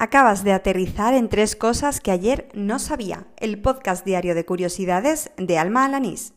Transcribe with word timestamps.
Acabas 0.00 0.44
de 0.44 0.52
aterrizar 0.52 1.12
en 1.12 1.28
tres 1.28 1.56
cosas 1.56 2.00
que 2.00 2.12
ayer 2.12 2.48
no 2.54 2.78
sabía. 2.78 3.26
El 3.36 3.60
podcast 3.60 4.04
diario 4.04 4.36
de 4.36 4.44
curiosidades 4.44 5.32
de 5.36 5.58
Alma 5.58 5.84
Alanís. 5.84 6.34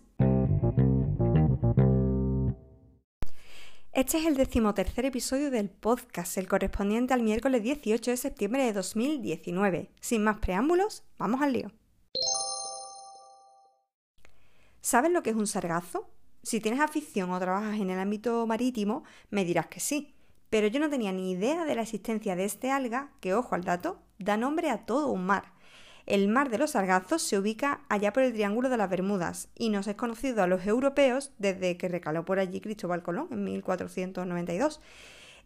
Este 3.92 4.18
es 4.18 4.26
el 4.26 4.36
decimotercer 4.36 5.06
episodio 5.06 5.52
del 5.52 5.70
podcast, 5.70 6.40
el 6.40 6.48
correspondiente 6.48 7.14
al 7.14 7.22
miércoles 7.22 7.62
18 7.62 8.10
de 8.10 8.18
septiembre 8.18 8.66
de 8.66 8.74
2019. 8.74 9.92
Sin 10.02 10.24
más 10.24 10.40
preámbulos, 10.40 11.04
vamos 11.20 11.44
al 11.44 11.54
lío. 11.54 11.72
¿Sabes 14.82 15.12
lo 15.12 15.22
que 15.22 15.30
es 15.30 15.36
un 15.36 15.46
sargazo? 15.46 16.10
Si 16.42 16.62
tienes 16.62 16.80
afición 16.80 17.30
o 17.30 17.40
trabajas 17.40 17.80
en 17.80 17.92
el 17.92 18.00
ámbito 18.00 18.48
marítimo, 18.48 19.04
me 19.30 19.46
dirás 19.46 19.68
que 19.68 19.80
sí 19.80 20.16
pero 20.52 20.68
yo 20.68 20.82
no 20.82 20.90
tenía 20.90 21.14
ni 21.14 21.32
idea 21.32 21.64
de 21.64 21.76
la 21.76 21.82
existencia 21.82 22.36
de 22.36 22.44
este 22.44 22.72
alga 22.72 23.10
que, 23.22 23.34
ojo 23.34 23.56
al 23.56 23.64
dato, 23.64 24.00
da 24.20 24.36
nombre 24.36 24.70
a 24.70 24.86
todo 24.86 25.08
un 25.08 25.26
mar. 25.26 25.54
El 26.06 26.28
mar 26.28 26.50
de 26.50 26.58
los 26.58 26.72
Sargazos 26.72 27.22
se 27.22 27.40
ubica 27.40 27.80
allá 27.88 28.12
por 28.12 28.24
el 28.24 28.34
Triángulo 28.34 28.68
de 28.68 28.76
las 28.76 28.90
Bermudas 28.90 29.48
y 29.56 29.70
nos 29.70 29.88
es 29.88 29.96
conocido 29.96 30.44
a 30.44 30.48
los 30.48 30.66
europeos 30.66 31.32
desde 31.38 31.78
que 31.78 31.88
recaló 31.88 32.26
por 32.26 32.38
allí 32.38 32.60
Cristóbal 32.60 33.02
Colón 33.02 33.30
en 33.32 33.46
1492. 33.46 34.82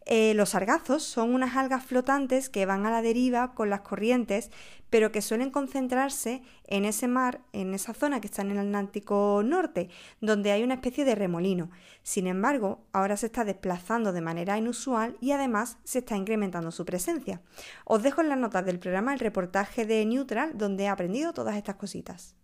Eh, 0.08 0.34
los 0.34 0.50
sargazos 0.50 1.02
son 1.02 1.34
unas 1.34 1.56
algas 1.56 1.84
flotantes 1.84 2.48
que 2.48 2.64
van 2.64 2.86
a 2.86 2.92
la 2.92 3.02
deriva 3.02 3.54
con 3.54 3.70
las 3.70 3.80
corrientes, 3.80 4.52
pero 4.88 5.10
que 5.10 5.20
suelen 5.20 5.50
concentrarse 5.50 6.42
en 6.68 6.84
ese 6.84 7.08
mar, 7.08 7.40
en 7.52 7.74
esa 7.74 7.92
zona 7.92 8.20
que 8.20 8.28
está 8.28 8.42
en 8.42 8.52
el 8.52 8.58
Atlántico 8.58 9.42
Norte, 9.44 9.90
donde 10.20 10.52
hay 10.52 10.62
una 10.62 10.74
especie 10.74 11.04
de 11.04 11.16
remolino. 11.16 11.70
Sin 12.04 12.28
embargo, 12.28 12.84
ahora 12.92 13.16
se 13.16 13.26
está 13.26 13.44
desplazando 13.44 14.12
de 14.12 14.20
manera 14.20 14.56
inusual 14.56 15.16
y 15.20 15.32
además 15.32 15.78
se 15.82 15.98
está 15.98 16.16
incrementando 16.16 16.70
su 16.70 16.84
presencia. 16.84 17.42
Os 17.84 18.04
dejo 18.04 18.20
en 18.20 18.28
las 18.28 18.38
notas 18.38 18.64
del 18.64 18.78
programa 18.78 19.12
el 19.12 19.18
reportaje 19.18 19.86
de 19.86 20.06
Neutral, 20.06 20.56
donde 20.56 20.84
he 20.84 20.88
aprendido 20.88 21.32
todas 21.32 21.56
estas 21.56 21.74
cositas. 21.74 22.36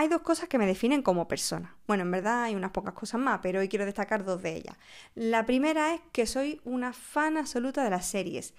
Hay 0.00 0.08
dos 0.08 0.22
cosas 0.22 0.48
que 0.48 0.56
me 0.56 0.64
definen 0.64 1.02
como 1.02 1.28
persona. 1.28 1.76
Bueno, 1.86 2.04
en 2.04 2.10
verdad 2.10 2.44
hay 2.44 2.54
unas 2.54 2.70
pocas 2.70 2.94
cosas 2.94 3.20
más, 3.20 3.40
pero 3.42 3.60
hoy 3.60 3.68
quiero 3.68 3.84
destacar 3.84 4.24
dos 4.24 4.40
de 4.40 4.56
ellas. 4.56 4.74
La 5.14 5.44
primera 5.44 5.92
es 5.92 6.00
que 6.10 6.24
soy 6.24 6.58
una 6.64 6.94
fan 6.94 7.36
absoluta 7.36 7.84
de 7.84 7.90
las 7.90 8.06
series. 8.06 8.54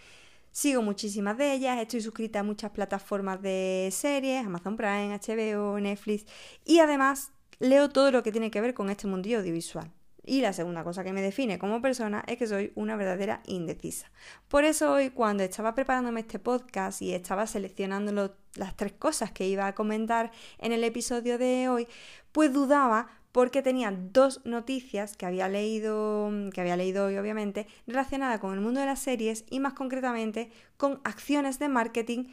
Sigo 0.52 0.84
muchísimas 0.84 1.40
de 1.40 1.54
ellas, 1.54 1.80
estoy 1.82 2.02
suscrita 2.02 2.42
a 2.42 2.44
muchas 2.44 2.70
plataformas 2.70 3.42
de 3.42 3.90
series, 3.92 4.46
Amazon 4.46 4.78
Prime, 4.78 5.18
HBO, 5.18 5.80
Netflix, 5.80 6.28
y 6.64 6.78
además 6.78 7.32
leo 7.58 7.90
todo 7.90 8.12
lo 8.12 8.22
que 8.22 8.32
tiene 8.32 8.52
que 8.52 8.62
ver 8.62 8.76
con 8.76 8.92
este 8.92 9.08
mundillo 9.08 9.40
audiovisual. 9.40 9.92
Y 10.24 10.42
la 10.42 10.54
segunda 10.54 10.84
cosa 10.84 11.04
que 11.04 11.14
me 11.14 11.22
define 11.22 11.58
como 11.58 11.82
persona 11.82 12.24
es 12.28 12.38
que 12.38 12.46
soy 12.46 12.72
una 12.76 12.96
verdadera 12.96 13.42
indecisa. 13.48 14.12
Por 14.48 14.66
eso 14.66 14.94
hoy 14.94 15.10
cuando 15.10 15.44
estaba 15.44 15.74
preparándome 15.74 16.20
este 16.20 16.38
podcast 16.38 17.02
y 17.02 17.14
estaba 17.14 17.48
seleccionando 17.48 18.36
las 18.56 18.76
tres 18.76 18.94
cosas 18.94 19.32
que 19.32 19.48
iba 19.48 19.66
a 19.66 19.74
comentar 19.74 20.32
en 20.60 20.74
el 20.74 20.84
episodio 20.84 21.38
de 21.40 21.70
hoy, 21.70 21.88
pues 22.32 22.54
dudaba 22.54 23.08
porque 23.32 23.62
tenía 23.62 23.92
dos 23.92 24.42
noticias 24.46 25.16
que 25.16 25.26
había 25.26 25.48
leído, 25.48 26.30
que 26.54 26.62
había 26.62 26.76
leído 26.76 27.06
hoy 27.06 27.18
obviamente, 27.18 27.68
relacionadas 27.88 28.40
con 28.40 28.54
el 28.54 28.62
mundo 28.62 28.80
de 28.80 28.86
las 28.86 29.00
series 29.00 29.46
y 29.50 29.60
más 29.60 29.74
concretamente 29.74 30.52
con 30.78 31.02
acciones 31.04 31.58
de 31.58 31.70
marketing 31.70 32.26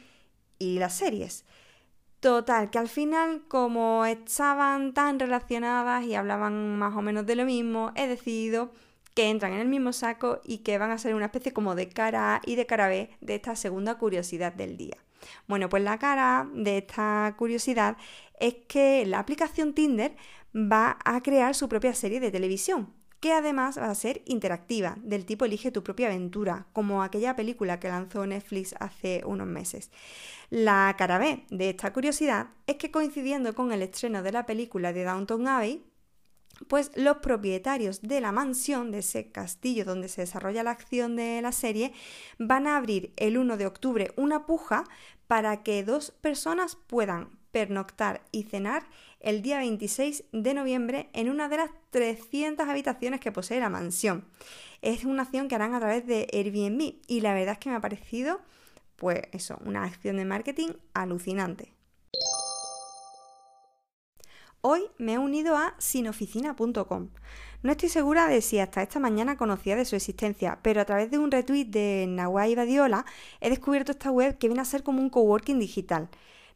y 0.59 0.77
las 0.77 0.93
series. 0.93 1.45
Total, 2.19 2.69
que 2.69 2.77
al 2.77 2.89
final, 2.89 3.43
como 3.47 4.03
estaban 4.05 4.93
tan 4.93 5.19
relacionadas 5.19 6.03
y 6.03 6.15
hablaban 6.15 6.77
más 6.77 6.95
o 6.95 7.01
menos 7.01 7.25
de 7.25 7.37
lo 7.37 7.45
mismo, 7.45 7.93
he 7.95 8.07
decidido 8.07 8.71
que 9.13 9.29
entran 9.29 9.53
en 9.53 9.59
el 9.59 9.69
mismo 9.69 9.93
saco 9.93 10.41
y 10.43 10.59
que 10.59 10.77
van 10.77 10.91
a 10.91 10.97
ser 10.97 11.15
una 11.15 11.25
especie 11.25 11.53
como 11.53 11.75
de 11.75 11.87
cara 11.87 12.35
A 12.35 12.41
y 12.45 12.55
de 12.55 12.65
cara 12.65 12.89
B 12.89 13.09
de 13.21 13.35
esta 13.35 13.55
segunda 13.55 13.97
curiosidad 13.97 14.51
del 14.51 14.75
día. 14.75 14.97
Bueno, 15.47 15.69
pues 15.69 15.81
la 15.83 15.97
cara 15.97 16.49
de 16.53 16.79
esta 16.79 17.33
curiosidad 17.37 17.95
es 18.39 18.55
que 18.67 19.05
la 19.05 19.19
aplicación 19.19 19.73
Tinder 19.73 20.15
va 20.53 20.97
a 21.05 21.21
crear 21.21 21.55
su 21.55 21.69
propia 21.69 21.93
serie 21.93 22.19
de 22.19 22.31
televisión 22.31 22.93
que 23.19 23.33
además 23.33 23.77
va 23.77 23.89
a 23.89 23.95
ser 23.95 24.21
interactiva, 24.25 24.97
del 25.01 25.25
tipo 25.25 25.45
Elige 25.45 25.71
tu 25.71 25.83
propia 25.83 26.07
aventura, 26.07 26.67
como 26.73 27.03
aquella 27.03 27.35
película 27.35 27.79
que 27.79 27.89
lanzó 27.89 28.25
Netflix 28.25 28.75
hace 28.79 29.21
unos 29.25 29.47
meses. 29.47 29.91
La 30.49 30.95
cara 30.97 31.17
B 31.17 31.45
de 31.49 31.69
esta 31.71 31.91
curiosidad 31.93 32.47
es 32.67 32.77
que 32.77 32.91
coincidiendo 32.91 33.53
con 33.53 33.71
el 33.71 33.81
estreno 33.81 34.23
de 34.23 34.31
la 34.31 34.45
película 34.45 34.93
de 34.93 35.03
Downton 35.03 35.47
Abbey, 35.47 35.85
pues 36.67 36.91
los 36.95 37.17
propietarios 37.17 38.01
de 38.01 38.21
la 38.21 38.31
mansión, 38.31 38.91
de 38.91 38.99
ese 38.99 39.31
castillo 39.31 39.85
donde 39.85 40.09
se 40.09 40.21
desarrolla 40.21 40.63
la 40.63 40.71
acción 40.71 41.15
de 41.15 41.41
la 41.41 41.51
serie, 41.51 41.93
van 42.37 42.67
a 42.67 42.77
abrir 42.77 43.13
el 43.17 43.37
1 43.37 43.57
de 43.57 43.65
octubre 43.65 44.11
una 44.17 44.45
puja 44.45 44.83
para 45.27 45.63
que 45.63 45.83
dos 45.83 46.11
personas 46.11 46.75
puedan 46.75 47.38
pernoctar 47.51 48.21
y 48.31 48.43
cenar 48.43 48.83
el 49.19 49.41
día 49.41 49.57
26 49.57 50.23
de 50.31 50.53
noviembre 50.53 51.09
en 51.13 51.29
una 51.29 51.49
de 51.49 51.57
las 51.57 51.69
300 51.91 52.67
habitaciones 52.67 53.19
que 53.19 53.31
posee 53.31 53.59
la 53.59 53.69
mansión. 53.69 54.25
Es 54.81 55.05
una 55.05 55.23
acción 55.23 55.47
que 55.47 55.55
harán 55.55 55.73
a 55.73 55.79
través 55.79 56.05
de 56.07 56.27
Airbnb 56.31 56.95
y 57.07 57.21
la 57.21 57.33
verdad 57.33 57.53
es 57.53 57.59
que 57.59 57.69
me 57.69 57.75
ha 57.75 57.81
parecido, 57.81 58.41
pues 58.95 59.21
eso, 59.31 59.59
una 59.65 59.83
acción 59.83 60.17
de 60.17 60.25
marketing 60.25 60.69
alucinante. 60.93 61.73
Hoy 64.61 64.81
me 64.97 65.13
he 65.13 65.17
unido 65.17 65.55
a 65.55 65.73
sinoficina.com. 65.77 67.09
No 67.61 67.71
estoy 67.71 67.89
segura 67.89 68.27
de 68.27 68.41
si 68.41 68.59
hasta 68.59 68.81
esta 68.81 68.99
mañana 68.99 69.37
conocía 69.37 69.77
de 69.77 69.85
su 69.85 69.95
existencia, 69.95 70.59
pero 70.61 70.81
a 70.81 70.85
través 70.85 71.11
de 71.11 71.17
un 71.17 71.31
retweet 71.31 71.65
de 71.65 72.05
Nawai 72.09 72.55
Badiola 72.55 73.05
he 73.39 73.49
descubierto 73.49 73.93
esta 73.93 74.11
web 74.11 74.37
que 74.37 74.47
viene 74.47 74.61
a 74.61 74.65
ser 74.65 74.83
como 74.83 75.01
un 75.01 75.09
coworking 75.09 75.59
digital. 75.59 76.09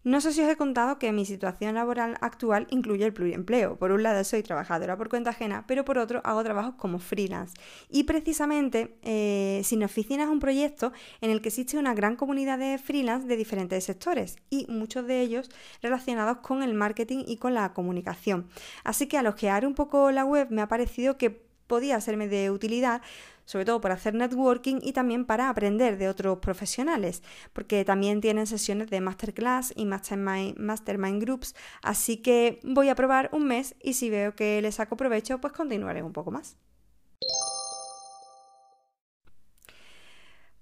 No 0.06 0.20
sé 0.20 0.34
si 0.34 0.42
os 0.42 0.50
he 0.50 0.58
contado 0.58 1.00
que 1.00 1.14
mi 1.14 1.26
situación 1.26 1.76
laboral 1.76 2.18
actual 2.20 2.68
incluye 2.70 3.06
el 3.06 3.14
pluriempleo. 3.14 3.78
Por 3.78 3.94
un 3.94 4.04
lado 4.04 4.22
soy 4.26 4.44
trabajadora 4.44 4.98
por 4.98 5.08
cuenta 5.08 5.30
ajena, 5.30 5.64
pero 5.66 5.86
por 5.86 5.98
otro 5.98 6.20
hago 6.26 6.44
trabajos 6.44 6.76
como 6.76 7.00
freelance. 7.00 7.54
Y 7.90 8.04
precisamente 8.04 8.98
eh, 9.04 9.62
Sin 9.64 9.82
Oficina 9.82 10.24
es 10.24 10.30
un 10.30 10.42
proyecto 10.42 10.92
en 11.22 11.32
el 11.32 11.42
que 11.42 11.48
existe 11.48 11.78
una 11.78 11.94
gran 11.94 12.18
comunidad 12.18 12.60
de 12.60 12.78
freelance 12.80 13.28
de 13.28 13.38
diferentes 13.38 13.86
sectores 13.86 14.36
y 14.50 14.66
muchos 14.68 15.08
de 15.08 15.22
ellos 15.22 15.50
relacionados 15.82 16.40
con 16.40 16.64
el 16.64 16.74
marketing 16.74 17.24
y 17.26 17.38
con 17.38 17.54
la 17.54 17.72
comunicación. 17.72 18.50
Así 18.84 19.08
que 19.08 19.18
al 19.18 19.28
ojear 19.28 19.66
un 19.66 19.74
poco 19.74 20.12
la 20.12 20.26
web 20.26 20.48
me 20.50 20.62
ha 20.62 20.68
parecido 20.68 21.18
que 21.18 21.53
podía 21.74 22.00
serme 22.02 22.28
de 22.28 22.52
utilidad, 22.52 23.02
sobre 23.46 23.66
todo 23.66 23.82
para 23.82 23.96
hacer 23.96 24.14
networking 24.14 24.78
y 24.84 24.94
también 24.94 25.26
para 25.26 25.50
aprender 25.50 25.98
de 25.98 26.08
otros 26.08 26.38
profesionales, 26.38 27.24
porque 27.52 27.84
también 27.84 28.22
tienen 28.22 28.46
sesiones 28.46 28.92
de 28.92 29.02
masterclass 29.02 29.74
y 29.76 29.86
mastermind, 29.86 30.56
mastermind 30.60 31.20
groups, 31.20 31.56
así 31.82 32.18
que 32.18 32.60
voy 32.64 32.90
a 32.90 32.96
probar 32.96 33.30
un 33.32 33.48
mes 33.48 33.74
y 33.82 33.94
si 33.94 34.12
veo 34.12 34.36
que 34.36 34.62
le 34.62 34.72
saco 34.72 34.96
provecho, 34.96 35.42
pues 35.42 35.52
continuaré 35.52 36.04
un 36.04 36.14
poco 36.14 36.30
más. 36.30 36.58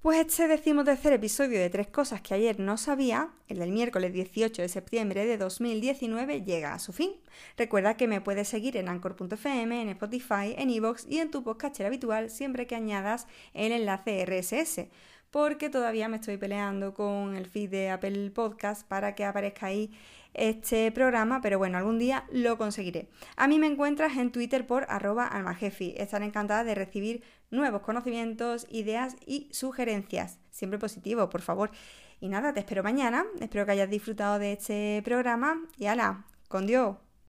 Pues 0.01 0.17
este 0.17 0.47
decimotercer 0.47 1.13
episodio 1.13 1.59
de 1.59 1.69
Tres 1.69 1.85
Cosas 1.85 2.21
que 2.21 2.33
ayer 2.33 2.59
no 2.59 2.77
sabía, 2.77 3.29
el 3.47 3.59
del 3.59 3.71
miércoles 3.71 4.11
18 4.11 4.63
de 4.63 4.67
septiembre 4.67 5.27
de 5.27 5.37
2019, 5.37 6.41
llega 6.41 6.73
a 6.73 6.79
su 6.79 6.91
fin. 6.91 7.11
Recuerda 7.55 7.97
que 7.97 8.07
me 8.07 8.19
puedes 8.19 8.47
seguir 8.47 8.77
en 8.77 8.89
Anchor.fm, 8.89 9.79
en 9.79 9.89
Spotify, 9.89 10.55
en 10.57 10.71
Evox 10.71 11.05
y 11.07 11.19
en 11.19 11.29
tu 11.29 11.43
podcast 11.43 11.79
habitual 11.81 12.31
siempre 12.31 12.65
que 12.65 12.73
añadas 12.73 13.27
el 13.53 13.73
enlace 13.73 14.25
RSS 14.25 14.87
porque 15.31 15.69
todavía 15.69 16.09
me 16.09 16.17
estoy 16.17 16.37
peleando 16.37 16.93
con 16.93 17.35
el 17.35 17.47
feed 17.47 17.69
de 17.69 17.89
Apple 17.89 18.31
Podcast 18.31 18.87
para 18.87 19.15
que 19.15 19.25
aparezca 19.25 19.67
ahí 19.67 19.91
este 20.33 20.91
programa, 20.91 21.41
pero 21.41 21.57
bueno, 21.57 21.77
algún 21.77 21.99
día 21.99 22.25
lo 22.31 22.57
conseguiré. 22.57 23.09
A 23.35 23.47
mí 23.47 23.59
me 23.59 23.67
encuentras 23.67 24.17
en 24.17 24.31
Twitter 24.31 24.65
por 24.67 24.85
arroba 24.89 25.25
almajefi. 25.27 25.95
Estaré 25.97 26.25
encantada 26.25 26.63
de 26.63 26.75
recibir 26.75 27.23
nuevos 27.49 27.81
conocimientos, 27.81 28.67
ideas 28.69 29.15
y 29.25 29.49
sugerencias. 29.51 30.37
Siempre 30.51 30.79
positivo, 30.79 31.29
por 31.29 31.41
favor. 31.41 31.71
Y 32.19 32.29
nada, 32.29 32.53
te 32.53 32.59
espero 32.59 32.83
mañana. 32.83 33.25
Espero 33.39 33.65
que 33.65 33.71
hayas 33.71 33.89
disfrutado 33.89 34.39
de 34.39 34.53
este 34.53 35.01
programa. 35.03 35.61
Y 35.77 35.87
ala, 35.87 36.25
con 36.47 36.65
Dios. 36.67 37.10